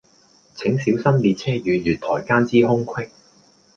[0.55, 3.11] 請小心列車與月台間之空隙